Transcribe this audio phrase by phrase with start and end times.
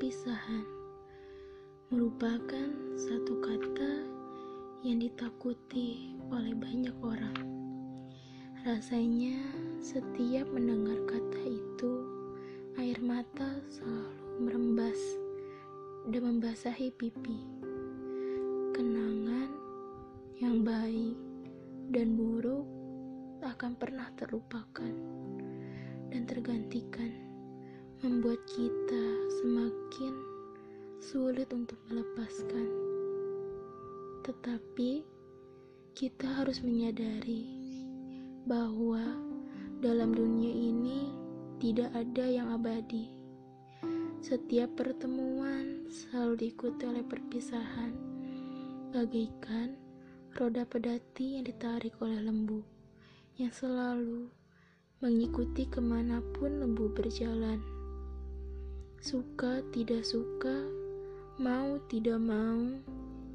[0.00, 0.64] Perpisahan
[1.92, 3.92] merupakan satu kata
[4.80, 7.36] yang ditakuti oleh banyak orang.
[8.64, 9.36] Rasanya,
[9.84, 11.92] setiap mendengar kata itu,
[12.80, 14.96] air mata selalu merembas
[16.08, 17.44] dan membasahi pipi.
[18.72, 19.52] Kenangan
[20.40, 21.20] yang baik
[21.92, 22.64] dan buruk
[23.44, 24.96] akan pernah terlupakan
[26.08, 27.29] dan tergantikan
[28.00, 29.04] membuat kita
[29.40, 30.16] semakin
[31.04, 32.64] sulit untuk melepaskan.
[34.24, 35.04] Tetapi
[35.92, 37.44] kita harus menyadari
[38.48, 39.04] bahwa
[39.84, 41.12] dalam dunia ini
[41.60, 43.12] tidak ada yang abadi.
[44.24, 47.92] Setiap pertemuan selalu diikuti oleh perpisahan,
[48.96, 49.76] bagaikan
[50.40, 52.64] roda pedati yang ditarik oleh lembu
[53.36, 54.32] yang selalu
[55.04, 57.79] mengikuti ke mana pun lembu berjalan
[59.00, 60.60] suka tidak suka,
[61.40, 62.68] mau tidak mau,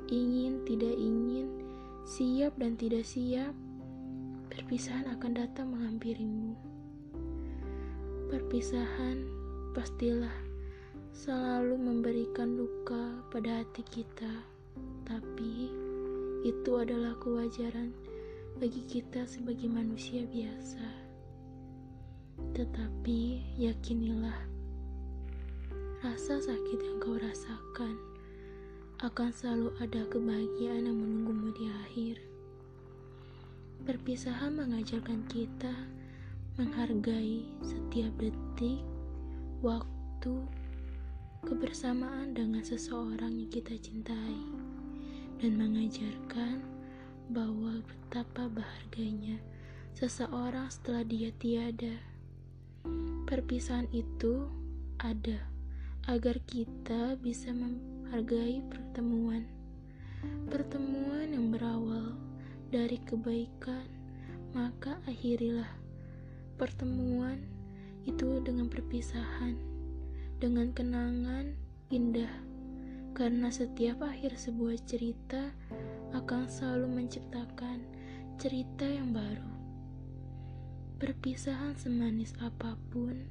[0.06, 1.50] ingin tidak ingin,
[2.06, 3.50] siap dan tidak siap,
[4.54, 6.54] perpisahan akan datang menghampirimu.
[8.30, 9.26] Perpisahan
[9.74, 10.38] pastilah
[11.18, 14.46] selalu memberikan luka pada hati kita,
[15.10, 15.74] tapi
[16.46, 17.90] itu adalah kewajaran
[18.62, 20.86] bagi kita sebagai manusia biasa.
[22.54, 24.55] Tetapi yakinilah
[26.06, 27.98] Rasa sakit yang kau rasakan
[29.02, 32.22] akan selalu ada kebahagiaan yang menunggumu di akhir.
[33.90, 35.74] Perpisahan mengajarkan kita
[36.62, 38.86] menghargai setiap detik,
[39.66, 40.46] waktu,
[41.42, 44.46] kebersamaan dengan seseorang yang kita cintai,
[45.42, 46.62] dan mengajarkan
[47.34, 49.42] bahwa betapa berharganya
[49.98, 51.98] seseorang setelah dia tiada.
[53.26, 54.46] Perpisahan itu
[55.02, 55.55] ada
[56.06, 59.50] agar kita bisa menghargai pertemuan.
[60.54, 62.14] Pertemuan yang berawal
[62.70, 63.90] dari kebaikan,
[64.54, 65.70] maka akhirilah
[66.62, 67.42] pertemuan
[68.06, 69.58] itu dengan perpisahan,
[70.38, 71.58] dengan kenangan
[71.90, 72.32] indah.
[73.18, 75.50] Karena setiap akhir sebuah cerita
[76.14, 77.82] akan selalu menciptakan
[78.38, 79.52] cerita yang baru.
[81.02, 83.26] Perpisahan semanis apa pun,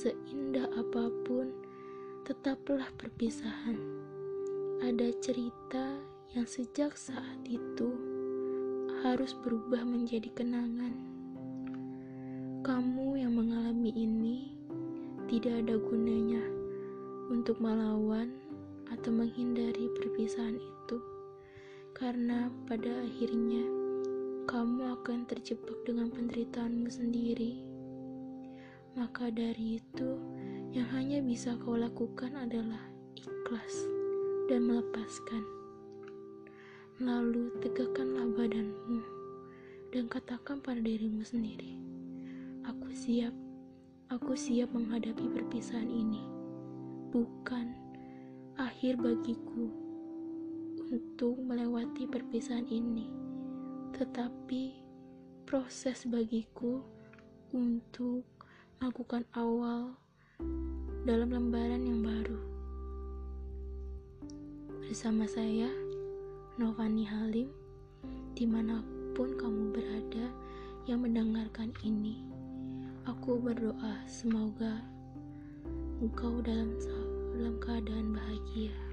[0.00, 1.67] seindah apa pun,
[2.28, 3.80] tetaplah perpisahan.
[4.84, 5.96] Ada cerita
[6.36, 7.88] yang sejak saat itu
[9.00, 10.92] harus berubah menjadi kenangan.
[12.60, 14.52] Kamu yang mengalami ini
[15.24, 16.44] tidak ada gunanya
[17.32, 18.36] untuk melawan
[18.92, 21.00] atau menghindari perpisahan itu,
[21.96, 23.64] karena pada akhirnya
[24.44, 27.64] kamu akan terjebak dengan penderitaanmu sendiri.
[29.00, 30.20] Maka dari itu,
[30.78, 32.78] yang hanya bisa kau lakukan adalah
[33.18, 33.90] ikhlas
[34.46, 35.42] dan melepaskan.
[37.02, 39.02] Lalu tegakkanlah badanmu
[39.90, 41.82] dan katakan pada dirimu sendiri,
[42.62, 43.34] "Aku siap,
[44.06, 46.22] aku siap menghadapi perpisahan ini.
[47.10, 47.74] Bukan
[48.54, 49.74] akhir bagiku
[50.94, 53.10] untuk melewati perpisahan ini,
[53.98, 54.78] tetapi
[55.42, 56.86] proses bagiku
[57.50, 58.22] untuk
[58.78, 59.98] melakukan awal
[61.08, 62.36] dalam lembaran yang baru.
[64.84, 65.72] Bersama saya,
[66.60, 67.48] Novani Halim,
[68.36, 68.84] di mana
[69.16, 70.28] pun kamu berada
[70.84, 72.20] yang mendengarkan ini,
[73.08, 74.84] aku berdoa semoga
[76.04, 78.87] engkau dalam dalam keadaan bahagia.